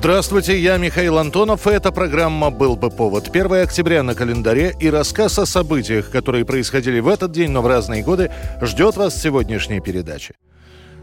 [0.00, 3.28] Здравствуйте, я Михаил Антонов, и эта программа «Был бы повод».
[3.28, 7.66] 1 октября на календаре и рассказ о событиях, которые происходили в этот день, но в
[7.66, 8.32] разные годы,
[8.62, 10.36] ждет вас сегодняшней передаче.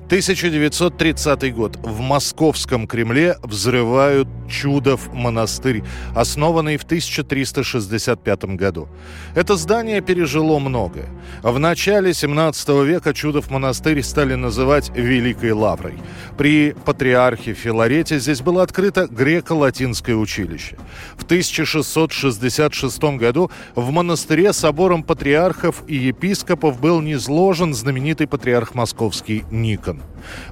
[0.08, 1.76] 1930 год.
[1.84, 5.84] В Московском Кремле взрывают Чудов монастырь,
[6.16, 8.88] основанный в 1365 году.
[9.36, 11.10] Это здание пережило многое.
[11.44, 15.96] В начале 17 века Чудов монастырь стали называть Великой Лаврой.
[16.38, 20.78] При патриархе Филарете здесь было открыто греко-латинское училище.
[21.18, 29.97] В 1666 году в монастыре собором патриархов и епископов был низложен знаменитый патриарх московский Никон.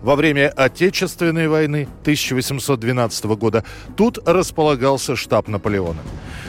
[0.02, 3.64] Во время Отечественной войны 1812 года
[3.98, 6.02] тут располагался штаб Наполеона.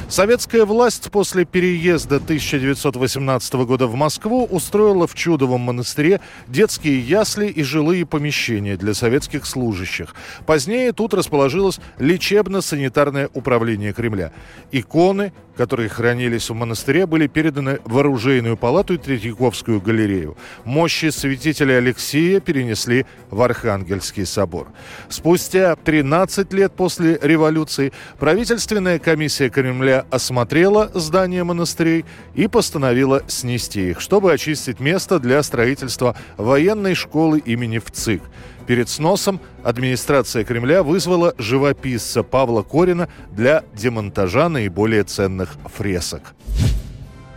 [0.08, 7.64] Советская власть после переезда 1918 года в Москву устроила в Чудовом монастыре детские ясли и
[7.64, 10.14] жилые помещения для советских служащих.
[10.47, 14.33] Позднее тут расположилось лечебно-санитарное управление Кремля.
[14.70, 20.36] Иконы, которые хранились в монастыре, были переданы в оружейную палату и Третьяковскую галерею.
[20.64, 24.68] Мощи святителя Алексея перенесли в Архангельский собор.
[25.08, 34.00] Спустя 13 лет после революции правительственная комиссия Кремля осмотрела здания монастырей и постановила снести их,
[34.00, 38.22] чтобы очистить место для строительства военной школы имени ВЦИК.
[38.67, 46.34] Перед сносом администрация Кремля вызвала живописца Павла Корина для демонтажа наиболее ценных фресок.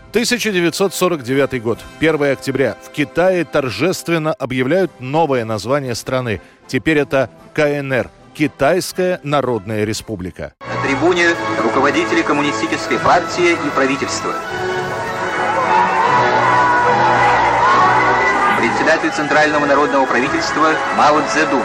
[0.09, 2.75] 1949 год, 1 октября.
[2.83, 6.41] В Китае торжественно объявляют новое название страны.
[6.67, 10.53] Теперь это КНР– Китайская Народная Республика.
[10.61, 14.33] На трибуне руководители коммунистической партии и правительства.
[18.89, 21.61] Председатель Центрального народного правительства Мао Цзэдун.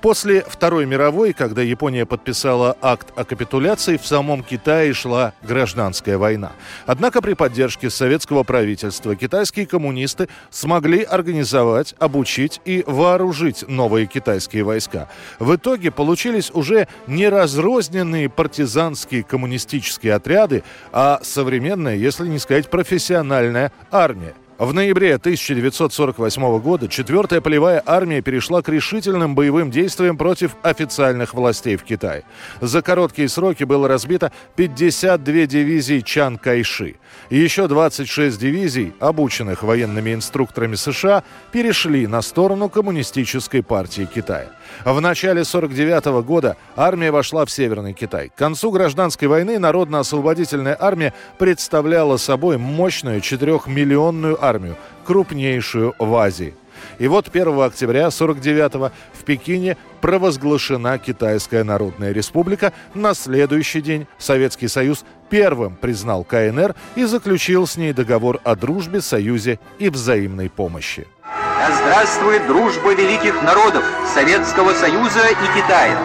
[0.00, 6.52] После Второй мировой, когда Япония подписала акт о капитуляции, в самом Китае шла гражданская война.
[6.86, 15.10] Однако при поддержке советского правительства китайские коммунисты смогли организовать, обучить и вооружить новые китайские войска.
[15.38, 23.70] В итоге получились уже не разрозненные партизанские коммунистические отряды, а современная, если не сказать профессиональная
[23.90, 24.32] армия.
[24.58, 31.76] В ноябре 1948 года 4-я полевая армия перешла к решительным боевым действиям против официальных властей
[31.76, 32.24] в Китае.
[32.60, 36.96] За короткие сроки было разбито 52 дивизии Чан Кайши.
[37.30, 44.50] Еще 26 дивизий, обученных военными инструкторами США, перешли на сторону Коммунистической партии Китая.
[44.84, 48.28] В начале 1949 года армия вошла в Северный Китай.
[48.28, 56.54] К концу гражданской войны Народно-освободительная армия представляла собой мощную 4-миллионную армию, крупнейшую в Азии.
[56.98, 62.72] И вот 1 октября 49-го в Пекине провозглашена Китайская Народная Республика.
[62.94, 69.00] На следующий день Советский Союз первым признал КНР и заключил с ней договор о дружбе,
[69.00, 71.06] союзе и взаимной помощи.
[71.24, 75.96] Да здравствует дружба великих народов Советского Союза и Китая.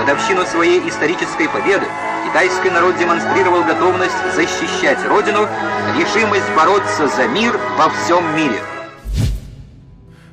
[0.00, 1.86] Годовщину своей исторической победы
[2.30, 5.48] китайский народ демонстрировал готовность защищать Родину,
[5.98, 8.60] решимость бороться за мир во всем мире.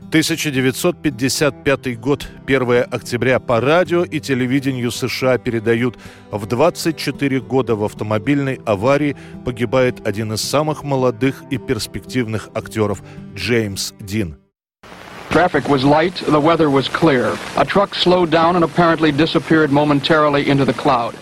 [0.09, 5.97] 1955 год, 1 октября по радио и телевидению США передают
[6.31, 13.01] в 24 года в автомобильной аварии погибает один из самых молодых и перспективных актеров
[13.35, 14.37] Джеймс Дин.
[15.29, 17.35] Traffic was light, the weather was clear.
[17.57, 21.15] A truck slowed down and apparently disappeared momentarily into the cloud.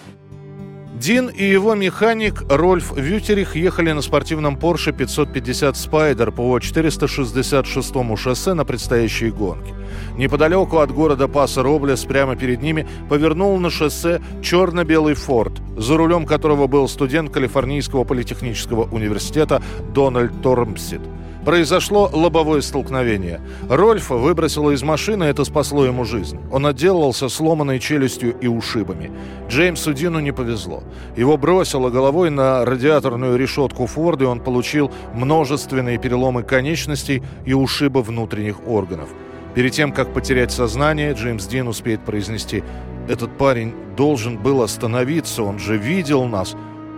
[1.00, 8.54] Дин и его механик Рольф Вютерих ехали на спортивном Porsche 550 Spider по 466 шоссе
[8.54, 9.74] на предстоящие гонки.
[10.18, 16.68] Неподалеку от города Паса-Роблес прямо перед ними повернул на шоссе черно-белый Форд, за рулем которого
[16.68, 19.62] был студент Калифорнийского политехнического университета
[19.94, 21.02] Дональд Тормсид.
[21.46, 23.40] Произошло лобовое столкновение.
[23.70, 26.40] Рольфа выбросило из машины, это спасло ему жизнь.
[26.52, 29.12] Он отделался сломанной челюстью и ушибами.
[29.48, 30.82] Джеймсу Дину не повезло.
[31.16, 38.02] Его бросило головой на радиаторную решетку Форда, и он получил множественные переломы конечностей и ушибы
[38.02, 39.10] внутренних органов.
[39.54, 42.64] Перед тем, как потерять сознание, Джеймс Дин успеет произнести
[43.08, 46.56] «Этот парень должен был остановиться, он же видел нас»,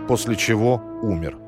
[0.08, 1.47] после чего умер.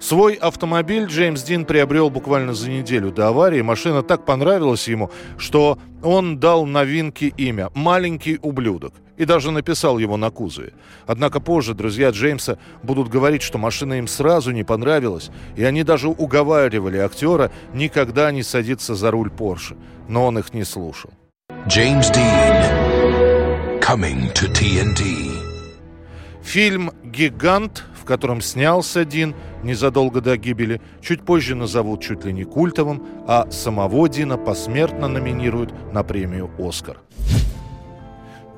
[0.00, 3.60] Свой автомобиль Джеймс Дин приобрел буквально за неделю до аварии.
[3.60, 10.16] Машина так понравилась ему, что он дал новинке имя «Маленький ублюдок» и даже написал его
[10.16, 10.72] на кузове.
[11.06, 16.08] Однако позже друзья Джеймса будут говорить, что машина им сразу не понравилась, и они даже
[16.08, 19.76] уговаривали актера никогда не садиться за руль Порше.
[20.08, 21.10] Но он их не слушал.
[21.68, 22.24] Джеймс Дин.
[23.80, 25.30] Coming to TNT.
[26.42, 32.44] Фильм «Гигант», в котором снялся Дин незадолго до гибели, чуть позже назовут чуть ли не
[32.44, 36.98] культовым, а самого Дина посмертно номинируют на премию «Оскар».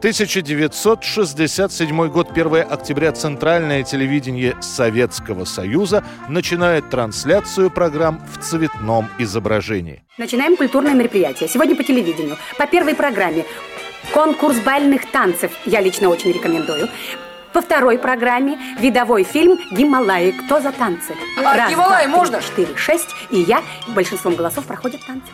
[0.02, 10.02] 1967 год, 1 октября, Центральное телевидение Советского Союза начинает трансляцию программ в цветном изображении.
[10.18, 11.48] Начинаем культурное мероприятие.
[11.48, 12.36] Сегодня по телевидению.
[12.58, 13.44] По первой программе
[14.12, 15.52] конкурс бальных танцев.
[15.66, 16.88] Я лично очень рекомендую.
[17.52, 20.30] По второй программе видовой фильм «Гималаи.
[20.30, 22.38] Кто за танцы?» А Раз, Гималаи два, можно?
[22.38, 23.08] Три, четыре, шесть.
[23.30, 23.62] И я.
[23.88, 25.28] Большинством голосов проходят танцы.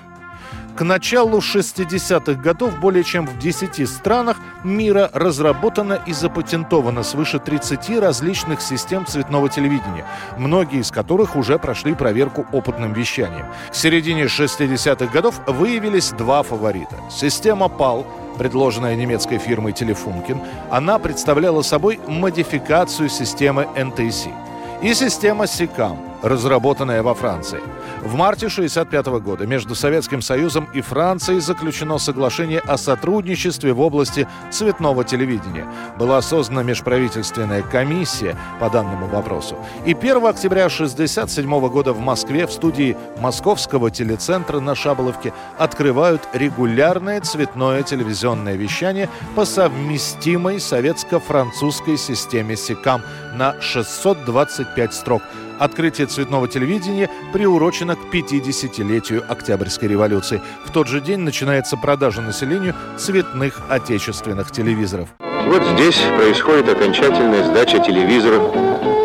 [0.76, 7.98] К началу 60-х годов более чем в 10 странах мира разработано и запатентовано свыше 30
[7.98, 10.06] различных систем цветного телевидения,
[10.36, 13.46] многие из которых уже прошли проверку опытным вещанием.
[13.72, 16.94] К середине 60-х годов выявились два фаворита.
[17.10, 18.06] Система PAL,
[18.38, 20.38] предложенная немецкой фирмой Telefunken,
[20.70, 24.32] она представляла собой модификацию системы NTC.
[24.80, 27.60] И система SICAM, разработанная во Франции.
[28.02, 34.28] В марте 1965 года между Советским Союзом и Францией заключено соглашение о сотрудничестве в области
[34.50, 35.66] цветного телевидения.
[35.98, 39.56] Была создана межправительственная комиссия по данному вопросу.
[39.84, 47.20] И 1 октября 1967 года в Москве в студии Московского телецентра на Шаболовке открывают регулярное
[47.20, 53.02] цветное телевизионное вещание по совместимой советско-французской системе СИКАМ
[53.34, 55.22] на 625 строк.
[55.58, 60.40] Открытие цветного телевидения приурочено к 50-летию Октябрьской революции.
[60.64, 65.08] В тот же день начинается продажа населению цветных отечественных телевизоров.
[65.18, 68.54] Вот здесь происходит окончательная сдача телевизоров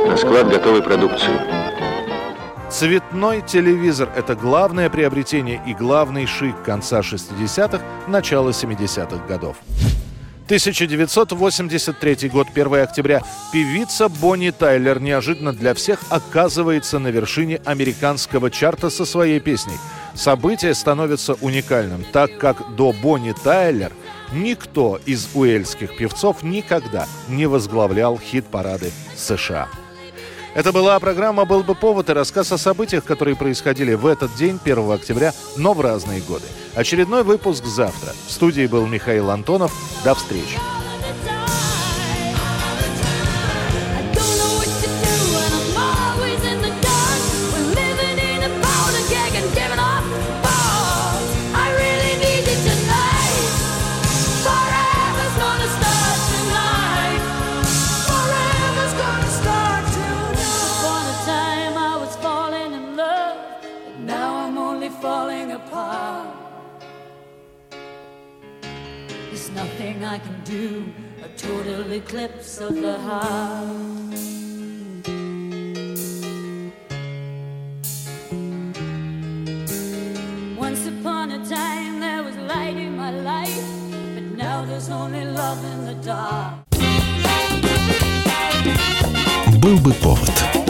[0.07, 1.31] на склад готовой продукции.
[2.69, 9.57] Цветной телевизор– это главное приобретение и главный шик конца 60-х, начала 70-х годов.
[10.45, 13.21] 1983 год, 1 октября.
[13.51, 19.77] Певица Бонни Тайлер неожиданно для всех оказывается на вершине американского чарта со своей песней.
[20.13, 23.93] Событие становится уникальным, так как до Бонни Тайлер
[24.33, 29.69] никто из уэльских певцов никогда не возглавлял хит-парады США.
[30.53, 34.59] Это была программа «Был бы повод» и рассказ о событиях, которые происходили в этот день,
[34.63, 36.45] 1 октября, но в разные годы.
[36.75, 38.13] Очередной выпуск завтра.
[38.27, 39.73] В студии был Михаил Антонов.
[40.03, 40.59] До встречи.
[65.52, 66.26] apart.
[69.28, 70.92] There's nothing I can do,
[71.22, 73.66] a total eclipse of the heart.
[80.56, 83.68] Once upon a time there was light in my life,
[84.14, 86.54] but now there's only love in the dark.
[89.60, 90.61] Был бы повод.